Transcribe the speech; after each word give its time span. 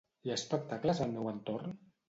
Hi 0.27 0.31
ha 0.31 0.37
espectacles 0.39 1.03
al 1.07 1.13
meu 1.19 1.31
entorn? 1.35 1.81